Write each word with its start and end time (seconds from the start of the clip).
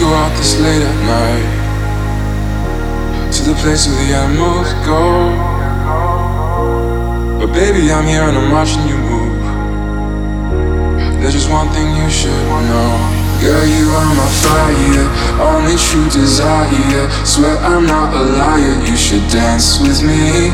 go 0.00 0.08
out 0.16 0.32
this 0.38 0.58
late 0.58 0.80
at 0.80 0.98
night 1.04 1.44
to 3.30 3.42
the 3.44 3.54
place 3.60 3.86
where 3.86 4.00
the 4.00 4.16
animals 4.16 4.72
go. 4.88 5.36
But 7.38 7.52
baby, 7.52 7.92
I'm 7.92 8.06
here 8.08 8.24
and 8.24 8.32
I'm 8.32 8.50
watching 8.50 8.80
you 8.88 8.96
move. 8.96 9.44
There's 11.20 11.34
just 11.34 11.50
one 11.52 11.68
thing 11.76 11.84
you 12.00 12.08
should 12.08 12.32
know. 12.32 12.96
Girl, 13.44 13.66
you 13.68 13.92
are 13.92 14.08
my 14.16 14.28
fire, 14.40 15.04
only 15.36 15.76
true 15.76 16.08
desire. 16.08 17.04
Swear 17.24 17.58
I'm 17.60 17.84
not 17.84 18.14
a 18.16 18.24
liar, 18.40 18.80
you 18.88 18.96
should 18.96 19.28
dance 19.28 19.80
with 19.80 20.00
me. 20.02 20.48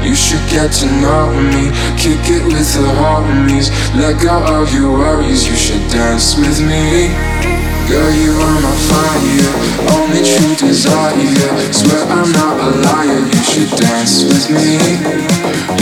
You 0.00 0.14
should 0.16 0.44
get 0.48 0.72
to 0.80 0.86
know 1.04 1.28
me, 1.52 1.68
kick 2.00 2.24
it 2.24 2.44
with 2.48 2.72
the 2.72 2.88
homies. 2.88 3.68
Let 4.00 4.16
go 4.22 4.40
of 4.60 4.72
your 4.72 4.92
worries, 4.92 5.46
you 5.46 5.56
should 5.56 5.84
dance 5.92 6.36
with 6.40 6.60
me. 6.64 7.51
Girl, 7.88 8.12
you 8.14 8.32
are 8.32 8.60
my 8.60 8.76
fire, 8.88 9.52
only 9.98 10.22
true 10.22 10.54
desire. 10.54 11.72
Swear 11.72 12.04
I'm 12.06 12.30
not 12.32 12.60
a 12.60 12.70
liar, 12.86 13.20
you 13.26 13.42
should 13.42 13.70
dance 13.76 14.24
with 14.24 14.48
me. 14.50 14.78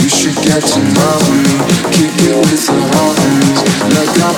You 0.01 0.09
should 0.09 0.35
get 0.43 0.63
to 0.63 0.79
know 0.81 1.17
me, 1.29 1.55
kick 1.93 2.15
it 2.25 2.35
with 2.35 2.65
the 2.65 2.79
homies. 2.91 3.59
Let 3.93 4.09
go 4.17 4.30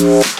Yeah. 0.00 0.39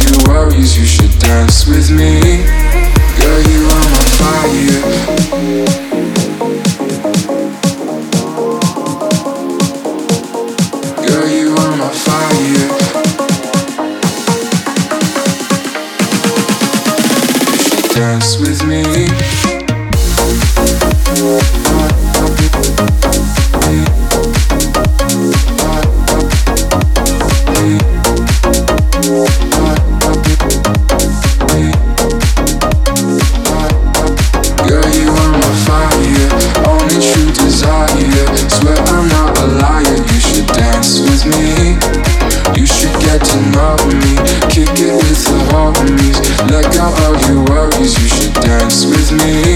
me. 49.25 49.50